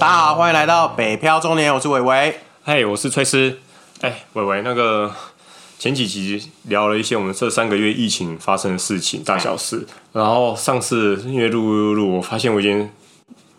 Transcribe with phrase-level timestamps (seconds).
[0.00, 2.40] 大家好，欢迎来到北漂中年，我是伟伟。
[2.64, 3.58] 嘿，我是崔斯。
[4.00, 5.14] 哎，伟伟，那个
[5.78, 9.86] 前几集聊了一些我们这三个月疫情发生的事情，大小事。
[10.14, 12.88] 然后上次因为录录录，我发现我已经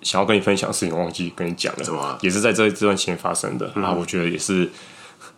[0.02, 1.84] 想要跟你分享的事情，忘记跟你讲了。
[1.84, 2.18] 什么？
[2.22, 3.71] 也是在这这段期间发生的。
[3.76, 4.68] 然后我觉得也是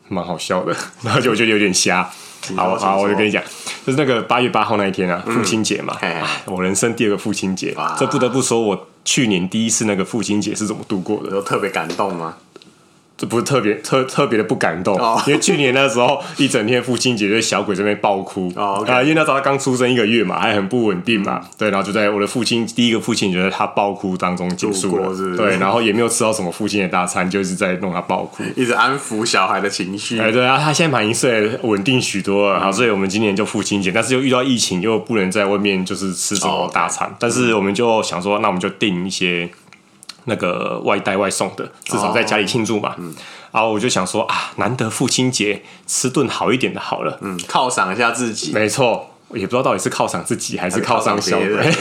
[0.07, 0.73] 蛮好笑的，
[1.03, 2.09] 然后就我觉得有点瞎。
[2.55, 3.43] 好好，我就跟你讲，
[3.85, 5.97] 就是那个八月八号那一天啊，父亲节嘛。
[6.45, 8.87] 我人生第二个父亲节，这不得不说我。
[9.05, 11.31] 去年第一次那个父亲节是怎么度过的？
[11.31, 12.37] 有特别感动吗？
[13.23, 15.17] 这不是特别特特别的不感动，oh.
[15.25, 19.01] 因为去年那时候一整天父亲节，就小鬼这边爆哭啊，oh, okay.
[19.03, 30.19] 因为那时候他刚出生一个月嘛，还很不稳定嘛，嗯、对，然后就在我的父亲第一个父亲节，他爆哭当中结束了，是是对，然后也没有吃到什么父亲的大餐，就是在弄他爆哭，一直安抚小孩的情绪。
[30.19, 37.15] 哎，对啊，他现在满一岁，稳定许多了，好，所以我们今年就父亲节，但是又遇到疫情，又不能在外面就是吃什么大餐，oh.
[37.17, 39.49] 但是我们就想说，那我们就订一些。
[40.25, 42.95] 那个外带外送的，至少在家里庆祝嘛。
[42.97, 43.13] 嗯，
[43.51, 47.17] 然后我就想说啊，难得父亲节吃顿好一点的，好了。
[47.21, 48.51] 嗯，犒赏一下自己。
[48.53, 51.71] 没错，也不知道到底是犒赏自己还是犒赏小鬼。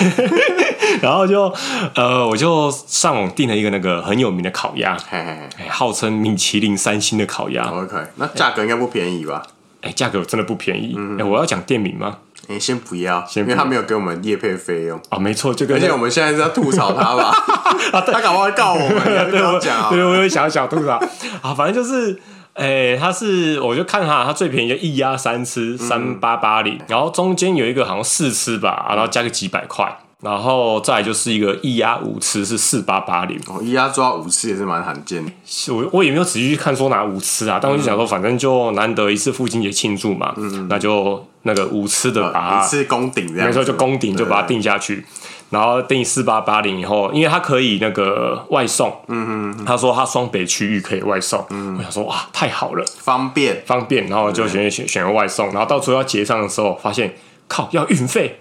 [1.01, 1.53] 然后就
[1.95, 7.65] 呃，我就上网订了一个那个很有名的烤鸭，嘿嘿嘿，号称米其林三星的烤鸭。
[7.65, 9.43] OK，那价格应该不便宜吧？
[9.81, 10.97] 哎，价格真的不便宜。
[11.19, 12.19] 哎，我要讲店名吗？
[12.49, 15.01] 你先不要，因为他没有给我们业配费用。
[15.11, 17.33] 啊，没错，就跟而且我们现在是要吐槽他吧，
[17.93, 21.01] 他搞不好告我们，对我讲， 对，我有想想吐槽。
[21.41, 22.21] 啊，反正就是，
[22.55, 29.99] 哎，他是，我就看他，他最便宜就一压三吃三八八零，然后中间有一个好像四吃吧，然后加个几百块。
[30.23, 33.37] 然后再来就是一个一鸭五次是四八八零。
[33.49, 35.25] 哦，一鸭抓五次也是蛮罕见。
[35.27, 35.33] 的。
[35.75, 45.05] 我我也没有仔细去看说哪五次啊，但我就想说，反正就难得一次父亲节庆祝嘛，嗯，那就那个五次的把它一次攻顶这样，没错，就攻顶就把它定下去，
[45.51, 53.61] 然后定四八八零以后，因为它可以那个外送，嗯嗯，他说他双北区域可以外送，嗯，我想说哇太好了，方便。
[53.67, 57.13] 方便，然后就选选选个外送，然后到时候要结账的时候，发现
[57.49, 58.39] 靠要运费。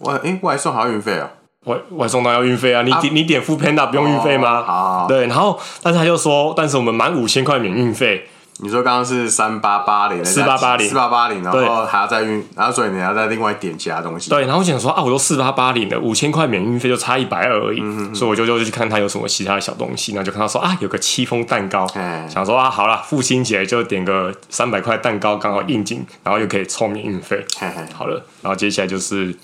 [0.00, 1.30] 外哎，外送还要运费啊？
[1.64, 2.82] 外外送当然要运费啊！
[2.82, 4.62] 你点你点 Foodpanda 不用运费吗？
[4.62, 8.28] 好，对，然后但是他就说，但是我们满五千块免运费。
[8.60, 14.30] 你说刚刚是三八八零，四八八零，四八八零，然后还要再运，然后所以你要再另外点其他东西。
[14.30, 17.78] 对，然后我想说啊，我都四八八零了，五千块免运费就差一百二而已，
[18.14, 21.86] 所以我就就去看他有什么其他的小东西，然后就看到说啊，有个戚风蛋糕，
[22.28, 29.36] 想说啊，好了，父亲节就点个三百块蛋糕刚好应景，然后又可以凑免运费，嘿嘿好了，然后接下来就是。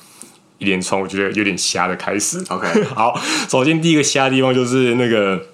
[0.59, 2.45] 一连串我觉得有点瞎的开始。
[2.49, 5.47] OK， 好，首先第一个瞎的地方就是那个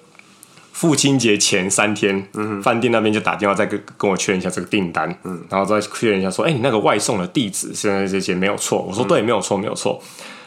[0.71, 8.81] 父亲节前三天，嗯，饭店那边就打电话再跟跟我确认一下这个订单，嗯，然后再确认一下说，哎、欸，你那个外送的地址现在这些没有错。
[8.81, 10.01] 我说对，没有错，没有错。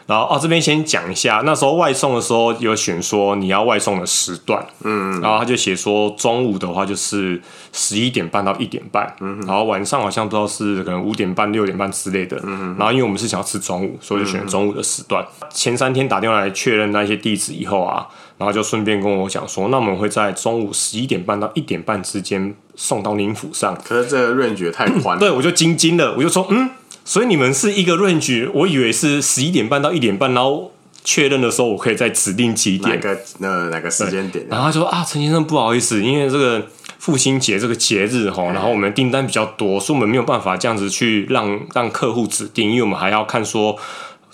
[0.06, 7.40] 然后哦，这边先讲一下，那时候外送的时候有选说你要外送的时段，嗯，然后他就写说中午的话就是
[7.72, 15.24] 十一点半到一点半，嗯，然后晚上好像不知道是可能五点半六点半之类的，嗯，然后因为我们是想要吃中午，所以就选中午的时段。
[15.50, 23.74] 前三天打电话来确认那些地址以后啊，然后就顺便跟我讲说，那我们会在中午十一点半到一点半之间送到您府上。
[23.82, 26.68] 可是这个 range 太宽了，对，我就惊惊了，我就说嗯。
[27.04, 30.72] 所以你们是一个 range，我以为是十一点半到一点半，然后
[31.02, 34.46] 确认的时候我可以再指定几点，哪个那哪个时间点？
[34.48, 36.66] 然后他说啊，陈先生不好意思，因为这个
[36.98, 43.76] 父亲节这个节日哈，然后我们订单比较多，所以我们没有办法这样子去让让客户指定，因为我们还要看说，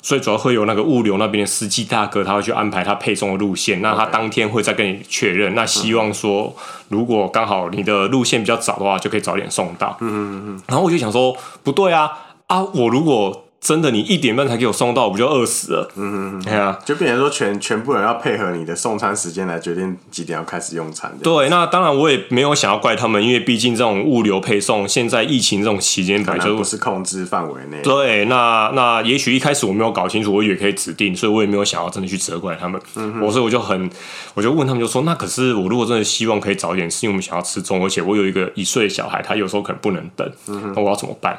[0.01, 5.57] 最主要会有那个物流那边的司机大哥，他会去安排他配送的路线，那他当天会再跟你确认。
[5.57, 6.55] 那希望说，
[6.89, 9.97] 如果刚好你的路线比较早的话，就可以早点送到。
[10.01, 10.63] 嗯嗯嗯。
[10.69, 12.11] 然后我就想说，不对啊。
[12.51, 12.65] 啊！
[12.75, 15.89] 我如果真的你一点半才给我送到，我不就饿死了？
[15.95, 21.17] 嗯哼哼，对啊，就变成说全全部人要配合你的送餐时间来决定几点要开始用餐。
[21.23, 27.81] 对，那当然我也没有想要怪他们，因为毕竟这种物流配送，现在疫情这种期间本来就不是控制范围内。
[27.83, 32.81] 对，那那也许一开始我没有搞清楚，我以为可以指定，所以我也没有想要真的去责怪他们。
[32.97, 33.89] 嗯哼，我所以我就很，
[34.35, 41.39] 我就问他们，就说那可是我如果真的希望可以早一点，是因为我们想要吃中，而且我有一个一岁的小孩，他有时候可能不能等，嗯哼，那我要怎么办？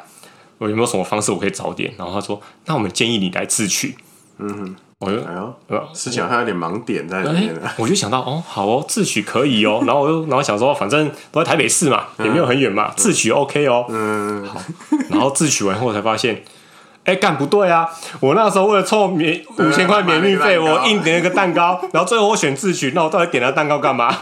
[0.61, 1.91] 我有没有什么方式我可以早点？
[1.97, 3.95] 然后他说：“那我们建议你来自取。”
[4.37, 7.59] 嗯哼，我就哎呦，思想还有点盲点在里面。
[7.77, 9.81] 我就想到哦，好哦，自取可以哦。
[9.87, 13.87] 然后我就然后想说，反正都在台北市嘛，也没有很远嘛，自取 OK 哦。
[13.89, 14.61] 嗯，好。
[15.09, 16.43] 然后自取完后才发现，
[17.05, 17.89] 哎，干不对啊！
[18.19, 24.15] 我那时候为了凑免五千块免运费，我硬点了个蛋糕，然后最后我选自取，那我到底点了蛋糕干嘛？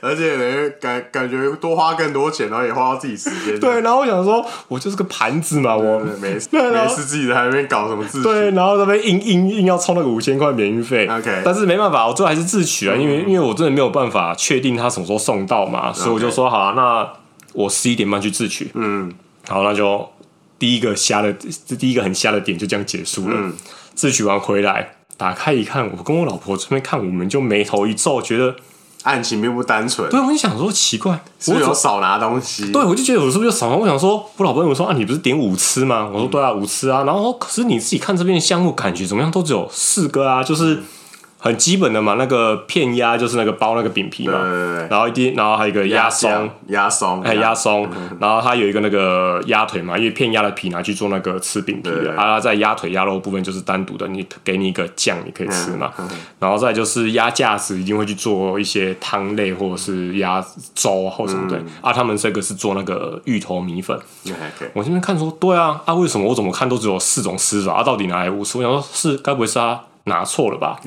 [0.00, 3.58] 而且感感觉多花更多钱，然后也花到自己时间。
[3.58, 8.24] 对，然后我想说，我就是个盘子嘛，我没事， 没事，自己在那边搞什么自取？
[8.24, 11.06] 对，然后那边硬硬硬要充那个五千块免运费。
[11.06, 17.08] OK，但是没办法，我最后还是自取啊，因为因为我真的没有办法确定他什么时候送到嘛，所以我就说好啊，那
[17.52, 18.70] 我十一点半去自取。
[18.74, 19.12] 嗯，
[19.48, 20.08] 好，那就
[20.58, 21.32] 第一个瞎的，
[21.66, 23.52] 这第一个很瞎的点就这样结束了。
[23.94, 24.94] 自取完回来。
[25.16, 28.54] 打开一看，我跟我老婆这边看，我们就眉头一皱，觉得
[29.04, 30.08] 案情并不单纯。
[30.10, 32.72] 对，我就想说奇怪，是不是有少拿东西？
[32.72, 33.76] 对，我就觉得我是不是就少拿？
[33.76, 36.08] 我想说，我老婆跟我说啊，你不是点五次吗？
[36.12, 37.04] 我说对啊，五次啊。
[37.04, 39.30] 然后可是你自己看这边的项目，感觉怎么样？
[39.30, 40.82] 都只有四个啊，就是。
[41.40, 47.88] 很基本的嘛，那个片鸭就是那个包那个饼皮嘛，对对对，然后一滴，然后还有一个鸭松，鸭松，还有鸭松，
[48.18, 60.44] 然后它有一个那个鸭腿嘛，因为片鸭的皮拿去做那个吃饼皮的，啊，在鸭腿鸭肉部分就是单独的，你给你一个酱你可以吃嘛，嗯嗯、然后再就是鸭架子一定会去做一些汤类或者是鸭
[60.74, 63.96] 粥或什么的，嗯、啊，他们这个是做那个芋头米粉，
[64.26, 64.34] 嗯、
[64.72, 68.58] 我这边看说，对啊，啊，为什么我怎么看都只有四种吃法，啊，到底哪来五吃？
[68.58, 69.82] 我想说是该不会是啊？
[70.08, 70.80] 拿错了吧？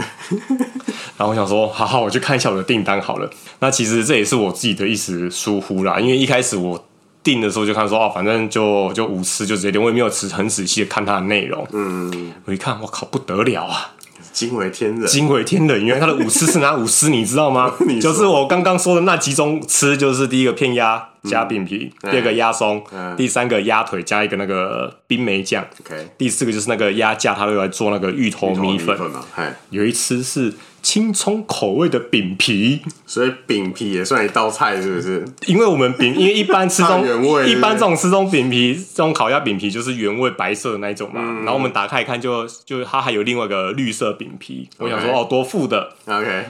[1.17, 3.29] 然后我想说，好好，我去看一下我的订单好了。
[3.59, 6.83] 那其实这也是我自己的一时疏忽啦，因为一开始我
[7.23, 11.65] 订的时候就看说，哦，反正就就五次就直接点，我也没有很很仔细的看它的内容。
[11.71, 13.91] 嗯，我一看，我靠，不得了啊！
[14.33, 17.73] 惊为天人，惊为天人，因为他的五吃是哪五吃，你知道吗？
[18.01, 21.09] 就是我刚刚说的那几种吃，就是第一个片鸭。
[21.23, 22.83] 加饼皮，第二个鸭松，
[23.15, 28.97] 第三个鸭腿加一个那个冰梅酱，OK，，第四个就是那个鸭架，他都来做那个芋头米粉。
[29.69, 30.51] 有一次是
[30.81, 35.23] 青葱口味的饼皮，所以饼皮也算一道菜，是不是？
[35.45, 37.05] 因为我们饼，因为一般吃这种
[37.45, 41.21] 一般这种吃这种饼皮，这种烤鸭饼皮就是原味白色的那一种嘛。
[41.43, 44.67] 然后我们打开一看，就就它还有另外一个绿色饼皮。
[44.79, 45.93] 我想说哦，多富的。
[46.07, 46.45] OK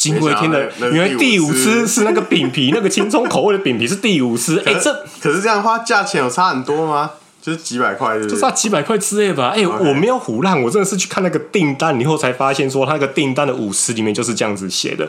[0.00, 4.58] 惊为天人，原来第五吃是那个饼皮，那个青葱口味的饼皮是第五吃。
[4.64, 7.10] 哎，这可是这样的话，价钱有差很多吗？
[7.42, 9.52] 就是几百块，就差几百块之类吧。
[9.54, 15.06] 哎，我没有胡乱，我真的是去看那个订单以后才发现，说他那个订单的五十里面就是这样子写的。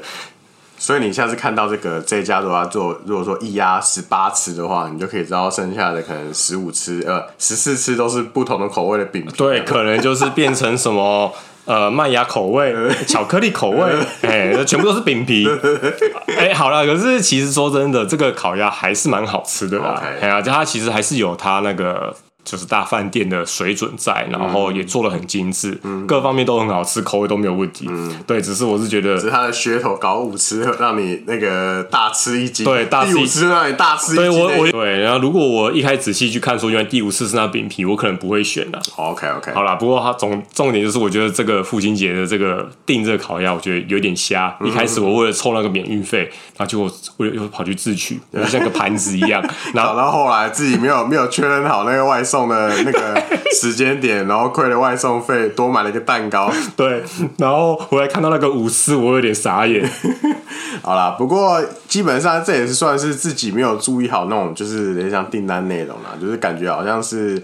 [0.78, 9.32] 所以你下次看到这个这家如果要做，如果说一压十八吃的话，你就可以知道剩下的可能十五吃，呃，十四吃都是不同的口味的饼皮。
[9.38, 11.34] 对，可能就是变成什么。
[11.66, 12.74] 呃，麦芽口味、
[13.08, 13.92] 巧克力口味，
[14.24, 15.48] 哎、欸，全部都是饼皮。
[16.38, 20.02] 哎、欸，好了，可是其实说真的，这个烤鸭还是蛮好吃的啦。
[20.22, 22.16] 哎呀 Okay.，它其实还是有它那个。
[22.44, 27.86] 就是大饭店的水准在，然后也做的很精致，嗯、各方面都很好吃，口味都没有问题。
[27.90, 32.66] 嗯，对，只是我是觉得，只是他的噱头搞五吃，让你那个大吃一惊。
[32.66, 34.26] 对，大吃一惊让你大吃一惊。
[34.26, 38.82] 对，我我对，然后如果我一开始仔细去看，说原来第五次是那饼皮，我可能不会选的。
[38.96, 44.56] OK OK，好啦，不过它总重点就是，我觉得这个父亲节的这个订这个烤鸭，我觉得有点瞎。
[44.60, 49.44] 嗯、一开始我为了凑那个免运费，然后结果我又跑去自取，就像个盘子一样。
[49.74, 53.22] 然后到后来自己没有没有确认好那个外送的那个。
[53.54, 56.50] 时间点，然后亏了外送费，多买了一个蛋糕。
[56.78, 57.04] 对，
[57.38, 59.88] 然后回来看到那个五四，我有点傻眼。
[60.82, 67.44] 好啦，不过基本上这也是算是自己没有注意好那种，就是像订单内容啦，就是感觉好像是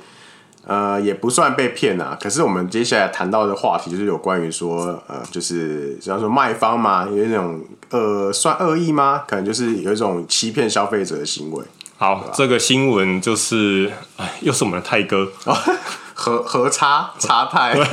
[0.66, 2.18] 呃，也不算被骗啊。
[2.20, 9.24] 可是我们接下来谈到的话题就是有关于说，呃，就是像说卖方嘛，有一种呃，算恶意吗？
[9.28, 11.64] 可能就是有一种欺骗消费者的行为。
[12.00, 15.32] 好，这个新闻就是，哎，又是我们的泰哥，
[16.20, 17.86] 和和差差派，对，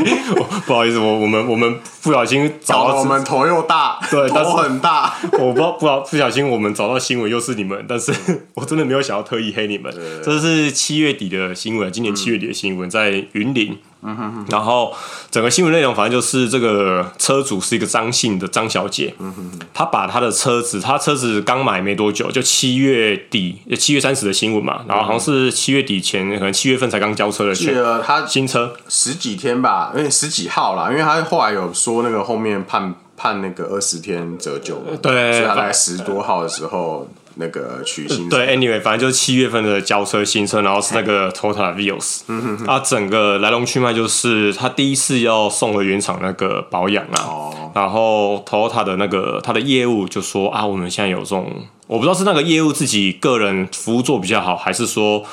[0.64, 8.12] 不好意思，我我们我们不小心找到我们头又大，对，头很大， 我不知道不好不小心我们找到新闻又是你们，但是
[8.54, 9.92] 我真的没有想要特意黑你们，
[10.24, 13.78] 这是七月底的新闻，今年七月底的新闻，在云林。
[14.06, 14.94] 嗯哼哼，然后
[15.30, 28.74] 整个新闻内容反正就是这个车主是一个张姓的张小姐，嗯哼哼，她把她的车子，她车子刚买没多久，就七月底，七月三十的新闻嘛，然后好像是七月底前，可能七月份才刚交车的，去了她新车？
[28.88, 37.08] 十几天吧，因为十几号啦，因为他后来有说那个后面判判那个二十天折旧，对，所以他在十多号的时候。
[37.36, 38.36] 那个取新车。
[38.36, 51.52] 对，anyway，反正就是七月份的交车新车，然后是那个 Toyota Vios，嗯哼哼，啊，整个来龙去脉就是他第一次要送回原厂那个保养啊，哦，然后 Toyota 的那个他的业务就说啊，我们现在有这种，
[51.88, 55.24] 我不知道是那个业务自己个人服务做比较好，还是说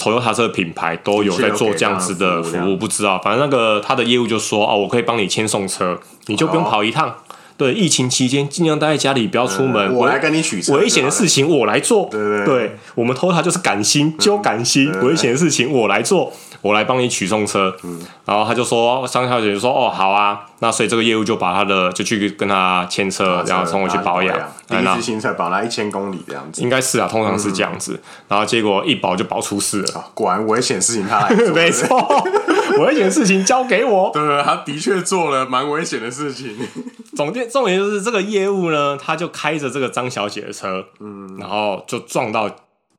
[0.00, 7.14] Toyota 这个品牌都有在做这样子的服务，不知道，反正那个他的业务就说哦，我可以帮你签送车，你就不用跑一趟。
[7.58, 9.92] 对，疫情期间尽量待在家里，不要出门。
[9.94, 12.08] 我来跟你取车，危险的事情我来做。
[12.10, 14.90] 对对对，我们 Toyota 就是敢心，就敢心。
[15.02, 16.32] 危险的事情我来做。
[16.62, 17.74] 我来帮你取送车。
[17.82, 24.36] 嗯，然后他就说，张小姐就说，哦，好啊，那所以这个业务就把他的就去跟他牵车，然后送我去保养。
[24.68, 27.94] 第一次新车保了一千公里这样子，应该是啊，通常是这样子。
[27.94, 32.24] 嗯、然后结果一保就保出事了，果然危险事情他来做， 没错，
[32.78, 34.10] 危险事情交给我。
[34.14, 36.56] 对，他的确做了蛮危险的事情。
[37.16, 42.48] 总点重点就是这个业务呢，他就开着这个张小姐的车，嗯，然后就撞到，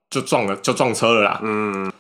[0.10, 1.92] 就撞了，就撞车了啦，嗯。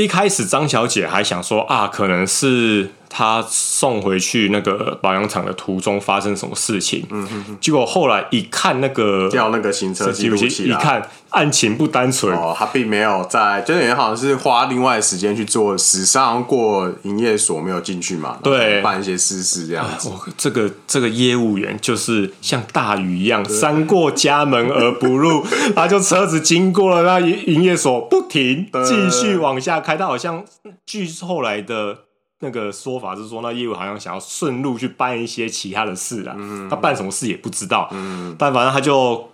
[0.00, 2.90] 一开始张小姐还想说啊，可能是。
[3.12, 7.04] 他送回去那个保养厂的途中发生什么事情？
[7.10, 20.08] 嗯结果后来一看那个调那个行车记录器，一看案情不单纯哦，他并没有在，就是人好像是花另外的时间去做，史上过营业所没有进去嘛，对，办一些私事这样子。
[20.08, 30.44] 哦、这个这个业务员就是像大雨一样三过家门而不入， 他就车子经过了那营业所不停，继续往下开，他好像
[30.86, 31.98] 据后来的。
[32.42, 36.34] 那个说法是说，那业务好像想要顺路去办一些其他的事啊。
[36.38, 37.86] 嗯、他办什么事也不知道。
[37.92, 39.30] 嗯、但反正他就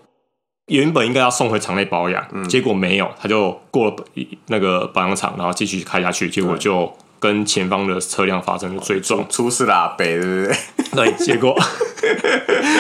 [0.67, 3.97] 原本应该要送回厂内保养，嗯、结果没有，他就过了
[4.49, 10.53] 那个保养厂，然后继续开下去，结果就跟前方的车辆发生了追撞，出事了，北对不
[10.97, 11.07] 对？
[11.13, 11.57] 对，结果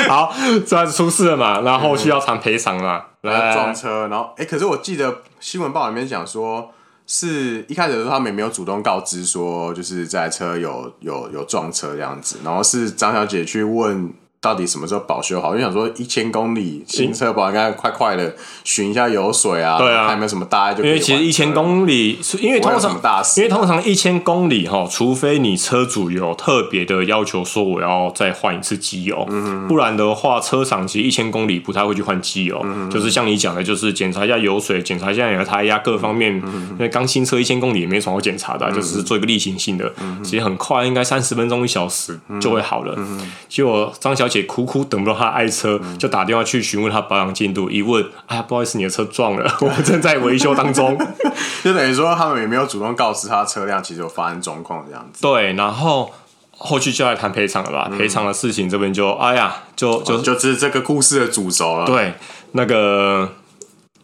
[0.09, 0.35] 好，
[0.66, 1.61] 这样子出事了嘛？
[1.61, 3.04] 然后后续要谈赔偿嘛？
[3.23, 6.73] 嗯、来撞车，然后哎、欸，可是我记得新闻报里面讲说。
[7.07, 14.13] 是一开始的时候，他们也没有主动告知说，就是这台车有有有撞车这样子，然后是张小姐去问。
[14.40, 15.55] 到底什么时候保修好？
[15.55, 20.75] 就想说一千公里新车保应该快快的巡一下油水啊，对啊，还有没有什么大碍？
[20.75, 22.93] 就因为其实一千公里，因为通常
[23.37, 42.95] 因为通常一千公里哈，除非你车主有特别的要求说我要再换一次机油，嗯，不然的话车厂其实一千公里不太会去换机油，嗯，就是像你讲的，就是检查一下油水，检查一下你的胎压各方面，嗯，因为刚新车一千公里也没什么好检查的，啊，就只是做一个例行性的，嗯，其实很快，应该三十分钟一小时就会好了。
[42.97, 44.37] 嗯，结果张小姐。
[44.37, 47.71] 也苦苦等不到他爱车，就打电话去询问他保养进度。
[47.71, 50.95] 一问，哎呀，不好意思，你的车撞了， 我们正在维修当中。
[51.64, 55.23] 就等于说，他们也没有主动告知他车辆其实有发生状况这样子。
[55.23, 56.12] 对，然后
[56.50, 57.90] 后续就来谈赔偿了吧？
[57.97, 61.87] 赔偿、嗯、的事情这边就，哎呀，就就、哦、就是这个故事的主轴了。
[61.87, 62.12] 对，
[62.52, 63.33] 那个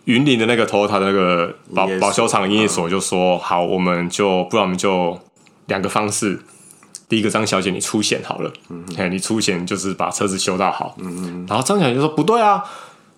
[0.07, 5.21] 云林的那个 Toyota 那个保保修厂营业所就说，嗯、好，我们就不然我们就
[5.67, 6.41] 两个方式。
[7.13, 10.97] 第一个张小姐，你出险好了，嗯哼，你出险就是把车子修到好，
[11.47, 12.65] 然后张小姐就说不对啊，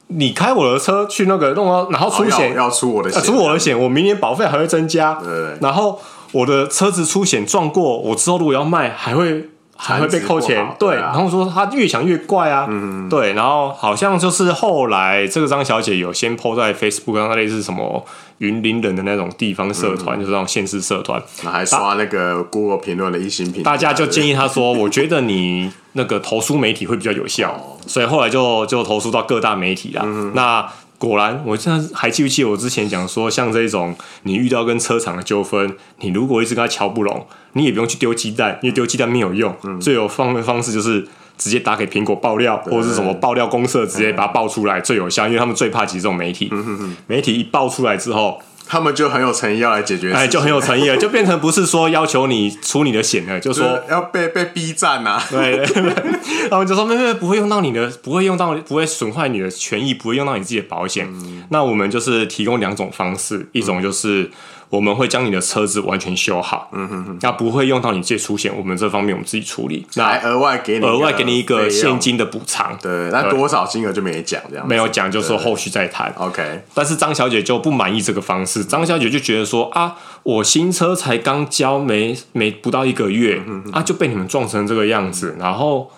[0.09, 5.23] 你开我的车去那个弄啊，然后出险、哦、要，要出我的险，出我的险，我明年保费还会增加，
[5.61, 6.01] 然后
[6.33, 9.51] 我的车子出险撞过，我之后如果要卖还会。
[9.77, 18.05] 还会被扣钱，对，然后说他越想越怪啊，嗯，对，然后好像就是后来这个张小姐有先 po 在 Facebook 上，类似什么
[18.39, 30.67] 云林人的那种地方社团，就是那种县市社团，还刷那个 Google 评论的一星评，大家就建议他说，我觉得你那个投诉媒体会比较有效，所以后来就就投诉到各大媒体啊，那。
[31.07, 39.55] 果然，我现在还记不记得我之前讲说，像这种你遇到跟车厂的纠纷，你如果一直跟他瞧不拢，你也不用去丢鸡蛋，因为丢鸡蛋没有用。
[39.65, 41.07] 嗯、最有方的方式就是
[41.37, 46.49] 直接打给苹果爆料，或者是什么爆料公社，直接把它爆出来最有效，因为他们最怕其实这种媒体。
[46.53, 48.41] 嗯、哼哼媒体一爆出来之后。
[48.67, 55.25] 他们就很有诚意要来解决，哎，就很有诚意了， 就变成不是说要求你出你的险了，就说要被被逼战呐、啊。
[55.31, 55.65] 对，
[56.51, 61.07] 他们就说没没不会用到你的，不会用到，不会损坏你的权益，不会用到你自己的保险。
[61.11, 64.31] 嗯、那我们就是提供两种方式，一种就是。
[64.75, 76.65] 嗯我们会将你的车子完全修好，嗯哼哼，那不会用到你这出险，我们这方面我们自己处理，那额外给你额外给你一个现金的补偿，对，那多少金额就没讲这样，没有讲就说后续再谈，OK。
[76.75, 83.73] 但是张小姐就不满意这个方式，张小姐就觉得说啊，我新车才刚交没没不到一个月，嗯、哼哼。
[83.79, 85.91] 啊就被你们撞成这个样子，然后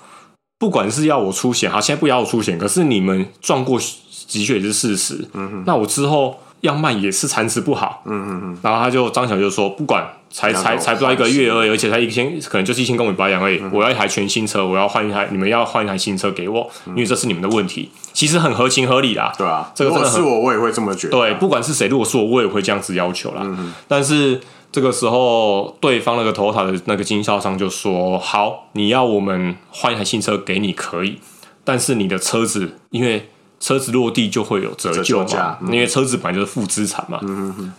[0.58, 3.80] 不管是要我出险，好，现在不要我出险，可是你们撞过
[4.28, 6.36] 的确也是事实，嗯哼，那我之后。
[6.60, 13.62] 要卖也是残值不好，嗯嗯嗯，然后他就张小就说，不管才才才不到一个月而已，而且才一千，可能就是一千公里保养而已。
[13.70, 19.32] 我要一台全新车，我要换一台，你们要换一台新车给我，因为这是你们的问题，其实很合情合理啦。
[19.38, 21.12] 对啊，这个真的是我，我也会这么觉得。
[21.12, 23.46] 对，不管是谁，如果是我，我也会这样子要求啦。
[23.86, 24.40] 但是
[24.72, 31.18] 这个时候，对方那个 Toyota 的那个经销商就说：“好，你要我们换一台新车给你可以，
[31.64, 37.18] 但是你的车子因为。”车子落地就会有折旧嘛，因为车子本来就是负资产嘛。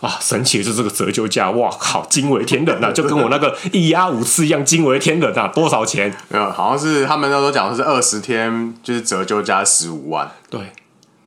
[0.00, 2.90] 啊，神奇的就是这个折旧价，哇靠，惊为天人呐！
[2.94, 5.48] 就跟我那个一压五次一样，惊为天人呐！
[5.54, 6.12] 多少钱？
[6.28, 10.30] 没有，好像是他们那时候讲的是二十天，就是折旧价十五万。
[10.50, 10.60] 对，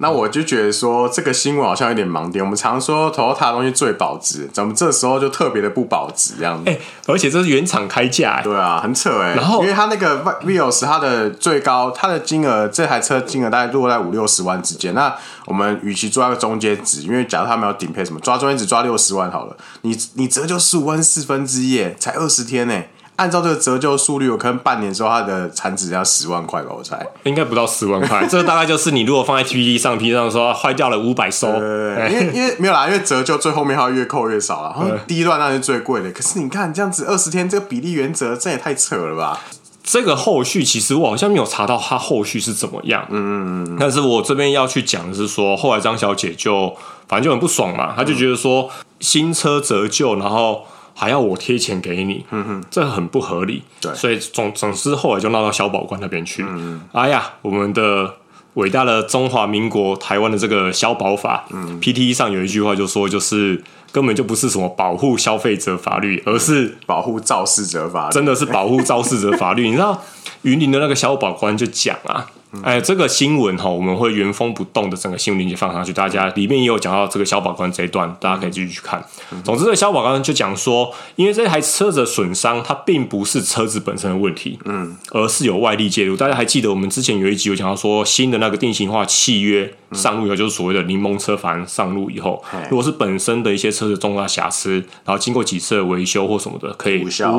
[0.02, 2.44] 那我就觉得说这个新闻好像有点盲点。
[2.44, 6.70] 我们常说 Toyota 的东西最保值，怎么这时候就特别的不保值这样子？
[6.70, 9.36] 哎、欸，而且这是原厂开价、欸，对啊，很扯哎、欸。
[9.36, 14.96] 然后，因为它那个 Vios 它的最高它的金额，这台车金额大概落在五六十万之间。
[14.96, 15.16] 那
[15.46, 19.56] 我们与其抓个中间值，因为假如他没有顶配什么，抓中间值抓六十万好了。
[19.84, 22.90] 你你折就十五万四分之一，才二十天呢、欸。
[23.22, 27.00] 按照这个折旧速率，我可能半年之后它的产值要十万块吧，我猜。
[27.22, 31.52] 应该不到十万块， 这个大概就是你如果放在 TPT 上，P 上说坏掉了五百收。
[31.52, 34.76] 对对对，因为因为没有啦，因为折旧最后面它会越扣越少了。
[34.76, 39.40] 然后第一段那是最贵的，可是你看这样子二十天这个比例原则，这也太扯了吧？
[39.84, 43.06] 这个后续其实我好像没有查到它后续是怎么样。
[43.12, 43.78] 嗯嗯嗯。
[43.80, 46.76] 但是我这边要去讲的是说，后来张小姐就
[47.08, 48.68] 反正就很不爽嘛，她就觉得说
[49.00, 50.66] 新车折旧，然后。
[50.94, 53.64] 还要我贴钱给你，嗯哼，这很不合理。
[53.80, 56.44] 对，所以总总之后来就闹到消保官那边去。
[56.48, 58.16] 嗯，哎呀，我们的
[58.56, 69.68] 伟大的中华民国台湾的这个消保法，嗯，PTE 上有一句话就说，就是根本就不是什么保护消费者法律，而是保护肇事者法律，真的是保护肇事者法律。
[69.70, 70.02] 你知道
[70.44, 72.28] 云林的那个消保官就讲啊。
[72.64, 79.04] 哎，这个新闻哈，我们会原封不动的整个新闻链接放上去，大家里面也有讲到这个消保官这一段，大家可以继续去看。
[79.44, 86.18] 总之，这个消保官就讲说，因为这台车子的损伤，它并不是车子本身的问题，嗯，而是有外力介入。
[86.18, 94.74] 大家还记得我们之前有一集有讲到说，新的那个定型化契约上路以后，就是所谓的柠檬车法案上路以后，如果是本身的一些车子重大瑕疵，
[95.06, 97.32] 然后经过几次的维修或什么的，可以无条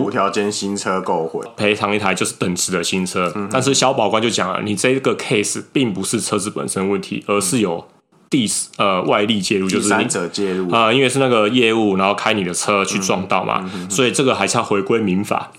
[0.00, 3.30] 无条件新车购回，赔偿一台就是等值的新车。
[3.50, 4.62] 但是消保官就讲了。
[4.62, 7.86] 你这个 case 并不是车子本身问题，而是有
[8.30, 15.52] 第呃外力介入，就是第三者介入啊、呃，因为是那个业务，然后开你的车去撞到嘛，所以这个还是要回归民法。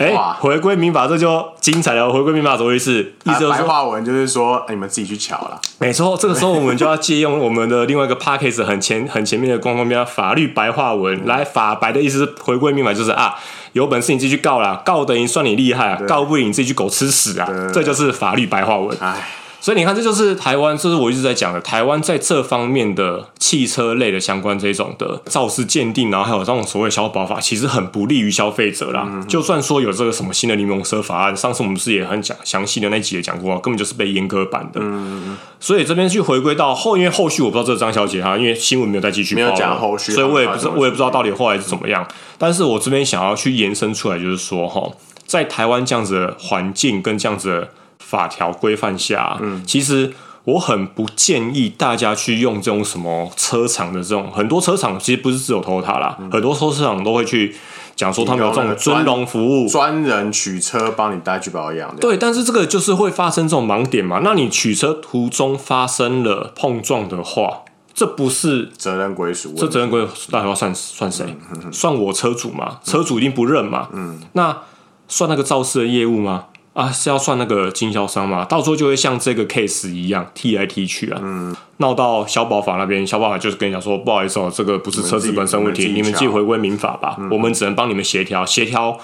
[0.00, 2.10] 哎，回归民法这就精彩了。
[2.10, 3.00] 回归民法什么意思？
[3.24, 5.60] 意思就是白话文就是说，你们自己去瞧了。
[5.78, 13.34] 没错，这个时候我们就要借用我们的另外一个 p a c k a g e 很前 很前面的官方标法律白话文来法白的意思是回归民法，就是啊。
[13.72, 18.96] 有本事你自己去告啦，告得赢算你厉害啊，告不赢你自己去狗吃屎啊，这就是法律白话文。
[19.00, 19.28] 唉，
[19.60, 29.06] 所以你看，这就是台湾，这是我一直在讲的，台湾在这方面的汽车类的相关这种的肇事鉴定，然后还有这种所谓消保法，其实很不利于消费者啦。
[29.06, 34.80] 嗯、就算说有这个什么新的柠檬车法案，上次我们不是也很讲详细的那集也讲过，根本就是被阉割版的。
[34.82, 42.06] 嗯所以这边去回归到后，因为后续我不知道这个张小姐哈，因为新闻没有再继续报，没有讲后续，所以我也不知我也不知道到底后来是怎么样。
[42.38, 44.90] 但是我这边想要去延伸出来，就是说哈，
[45.26, 47.68] 在台湾这样子的环境跟这样子的
[48.00, 57.54] 法条规范下，嗯，其实我很不建议大家去用这种什么车厂的这种，很多车厂其实不是只有 Toyota 啦，嗯、很多车厂都会去。
[57.96, 61.94] 讲说他们有这种尊荣服务，专人取车帮你带去保养。
[61.96, 64.20] 对，但是这个就是会发生这种盲点嘛？
[64.24, 67.60] 那你取车途中发生了碰撞的话，
[67.92, 69.52] 这不是责任归属？
[69.54, 71.36] 这责任归属到底要算算谁？
[71.52, 72.78] 嗯、算我车主嘛？
[72.82, 73.88] 车主一定不认嘛？
[73.92, 74.56] 嗯，那
[75.06, 76.46] 算那个肇事的业务吗？
[76.80, 78.44] 啊，是要算那个经销商嘛？
[78.46, 88.98] 到时候就会像这个 case 一样踢来踢去啊，嗯，闹到消保法那边，消保法就是跟你讲说，不好意思哦，这个不是车子本身问题，你们，你们自己回归民法吧，嗯、我们只能帮你们协调，协调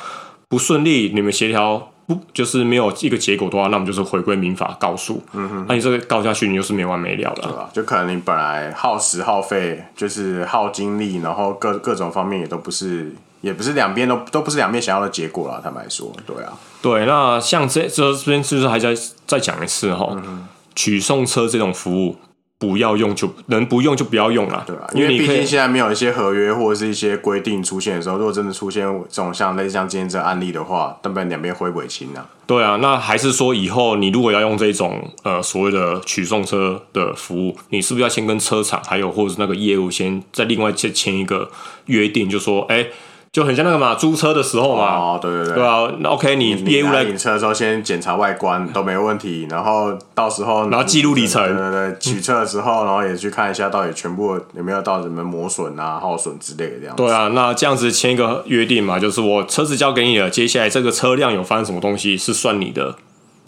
[0.48, 7.70] 不顺利，你们协调不就是没有一个结果的话，那我们就是回归民法告诉，嗯哼，那你这个告下去，你就是没完没了了，对吧？
[7.72, 13.14] 就可能你本来耗时耗费，就是耗精力，然后各各种方面也都不是。
[13.42, 18.92] 也不是两边都都不是两边想要的结果啦，坦白说，对啊，对，那像这这这边是不是还在
[19.24, 20.08] 再讲一次哈？
[20.10, 22.16] 嗯、哼取送车这种服务
[22.58, 32.26] 不要用就能不用就不要用了，对啊，因为毕竟现在没有一些合约或者是一些规定出现的时候，如果真的出现这种像类似像今天这案例的话，那不然两边会不会清啊？
[32.46, 41.50] 对啊，那还是说以后你如果要用这种呃所谓的取送车的服务，你是不是要先跟车厂还有或者是那个业务先再另外签签一个
[41.86, 42.76] 约定，就说哎。
[42.76, 42.90] 欸
[43.36, 56.96] 就很像那个嘛，租车的时候嘛，哦，对对对，对啊，那 OK，你业务来领车的时候先检查外观都没问题，然后到时候然后记录里程，对对对，取车的时候，然后也去看一下到底全部有没有到什么磨损啊、耗损之类的这样。
[56.96, 62.94] 对啊，那这样子签一个约定嘛，就是我车子交给你了，接下来这个车辆有发生什么东西是算你的，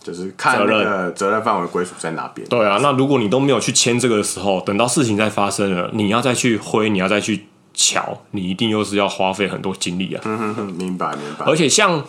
[0.03, 2.47] 就是看那个责任范围归属在哪边。
[2.49, 7.47] 对啊，那如果你都没有去签这个的时候，等到事情再发生了，你要再去挥，你要再去。
[7.81, 10.21] 巧，你一定又是要花费很多精力啊！
[10.25, 11.47] 嗯哼哼，明白明白。
[11.47, 12.05] 而且像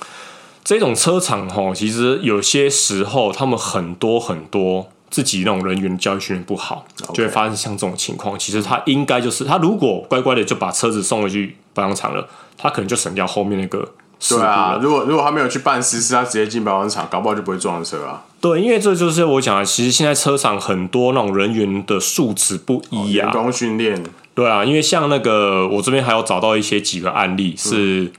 [0.63, 8.37] 这种车厂哈，其实有些时候他们很多很多自己那种人员教育训练不好.就会发生像这种情况。
[8.39, 12.27] 其实他应该就是他如果乖乖的就把车子送回去保养厂了，
[12.57, 13.93] 他可能就省掉后面那个。
[14.27, 18.25] 对啊，如果如果他没有去办实事，他直接进保养厂，搞不好就不会撞车啊。
[18.41, 24.03] 对，因为这就是我讲的，其实现在车厂很多那种人员的素质不一啊，员工训练。
[24.39, 28.09] 对啊，因为像那个我这边还有找到一些几个案例是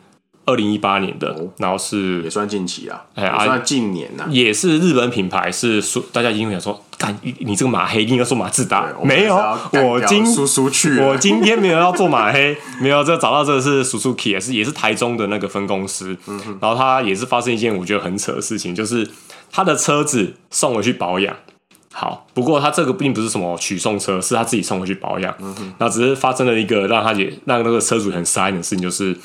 [0.45, 9.37] 二零一八年的，哦、然后是也算近期啊，哎，也算近年呐、啊，也是日本品牌，是说大家一定会想说，干你这个马黑，应该说马自达，没有，
[9.73, 19.09] 我今叔叔去我今天没有要做马黑，没有，这找到这个是 Suzuki，也是也是台中的那个分公司，嗯、然后他也是发生一件我觉得很扯的事情，就是
[19.51, 21.35] 他的车子送回去保养。
[21.93, 25.35] 好，不过他这个并不是什么取送车，是他自己送回去保养。
[25.79, 29.17] 那只是发生了一个让他也让那个车主很傻眼的事情，就是，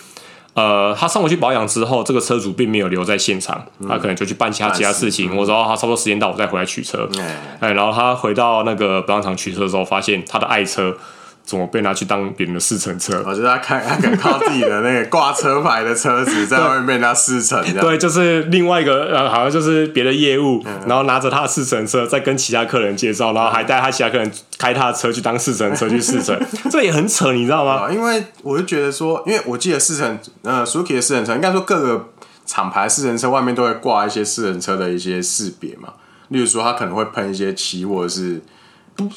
[0.56, 5.32] 呃，他送回去保养之后，这个车主并没有留在现场，嗯、他可能就去办其他其他事情。
[5.32, 7.08] 嗯、我说他差不多时间到，我再回来取车。
[7.19, 10.97] 哎、嗯，然后他回到那个保养厂取车的时候，发现他的爱车。
[11.46, 13.24] 怎么被拿去当别人的试乘车？
[13.24, 17.64] 我觉得他开，他靠自己的那个挂车牌的车子 在外面被人家试乘。
[17.80, 26.36] 对，就是另外一个，呃，好像就是别的业务，嗯、然后拿着他的试乘车在跟其他客人介绍，然后还带他其他客人开他的车去当试乘车去试乘，
[26.72, 27.92] 这也很扯，你知道吗？
[27.92, 32.10] 因为我就觉得说，因为我记得试乘，呃，Suzuki 的试乘车，应该说各个
[32.48, 35.90] 厂牌试乘车外面都会挂一些试乘车的一些识别嘛，
[36.30, 38.42] 例如说他可能会喷一些漆，或者是。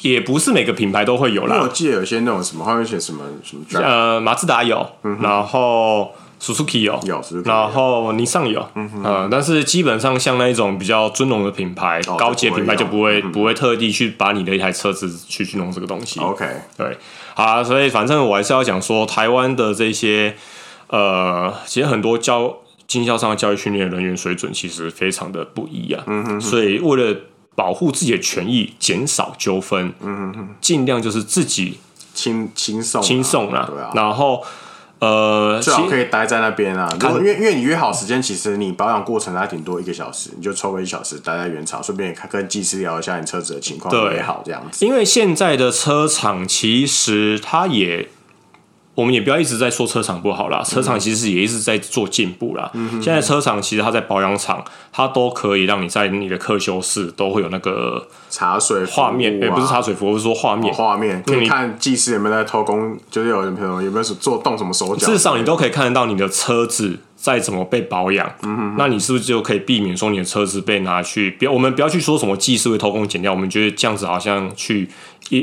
[0.01, 1.61] 也不是每个品牌都会有啦。
[1.61, 6.11] 我记得有些那种什么，后面写什么什么，呃，马自达有，嗯、然后
[6.41, 9.03] Suzuki 有，有，然后尼桑有，嗯哼。
[9.03, 16.19] 呃，但是基本上像那一种比较尊荣的品牌、哦、高级品牌就不会、嗯、不会特地去把你的一台车子去去弄这个东西。
[16.19, 16.45] OK，
[16.77, 16.97] 对，
[17.33, 20.35] 好啊，所以反正我还是要讲说，台湾的这些
[20.87, 27.17] 呃，其实很多教经销商的教育训练人员水准其实非常的不一样，嗯哼哼，所以为了。
[27.59, 31.77] 保护自己的权益，减少纠纷，嗯嗯，尽量就是自己
[32.13, 33.91] 轻轻松轻松啦，对啊。
[33.93, 34.41] 然后，
[34.99, 36.87] 呃，最好可以待在那边啊。
[37.01, 44.85] 如果因为因为你约好时间，其实你保养过程还挺多一个小时，你就抽个一小时待在原厂，顺便也跟技师聊一下你车子的情况，对，也好这样子。
[44.85, 48.07] 因为现在的车厂其实它也。
[48.99, 52.69] 我们也不要一直在说车厂不好啦，车厂其实也一直在做进步啦。
[52.73, 66.99] 嗯、哼现在车厂其实它在保养厂，它都可以让你在你的客修室都会有那个茶水画面，也、啊欸、不是茶水服务，是说画面，画面可以看技师有没有在偷工，就是有人朋友有没有做动什么手脚，至少你都可以看得到你的车子。
[67.21, 71.29] 再怎么被保养，嗯、哼哼那你是不是就可以避免说你的车子被拿去？
[71.31, 74.87] 不要，我们不要去说什么技师会偷工减料，我们觉得这样子好像去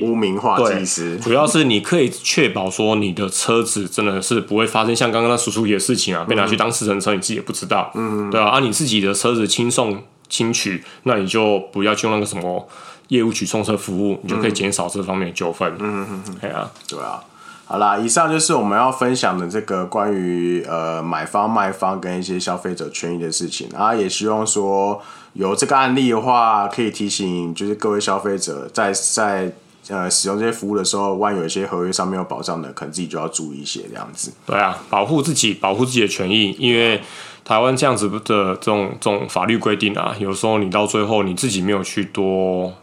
[0.03, 1.17] 污名化技师。
[1.19, 12.69] 主要是你可以确保说你的车子真的是不会发生像刚刚那叔叔的事情啊，被拿去当试乘车，你自己也不知道，嗯，对啊，啊，你自己的车子轻送轻取，那你就不要去用那个什么
[13.09, 15.73] 业务取送车服务，你就可以减少这方面的纠纷。
[15.79, 17.23] 嗯嗯嗯，对啊，对啊。
[17.69, 29.53] 好啦，以上就是我们要分享的这个关于呃买方卖方跟一些消费者权益的事情啊，也希望说有这个案例的话，可以提醒就是各位消费者在在
[29.89, 34.33] 呃使用这些服务的时候，万一有一些合约上面有保障的，可能自己就要注意一些这样子。
[34.47, 37.01] 对啊，保护自己，保护自己的权益，因为
[37.45, 42.75] 台湾这样子的这种这种法律规定啊，有时候你到最后你自己没有去多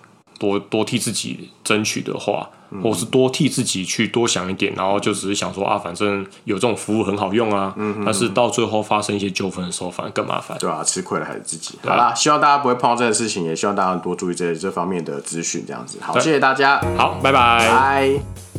[0.44, 2.50] 多多替自己争取的话。
[2.82, 7.72] 或是多替自己去多想一点，然后就只是想说啊，反正有这种服务很好用啊。
[7.78, 10.58] 嗯哼哼，但是到最后发生一些纠纷的时候，反而更麻烦。
[10.58, 11.78] 对啊，吃亏了还是自己。
[11.84, 16.00] 好啦，希望大家不会碰到这个事情，也希望大家多注意这这方面的资讯，这样子。
[16.02, 16.82] 好，谢谢大家。
[16.98, 17.70] 好，拜拜。
[17.70, 18.53] 拜。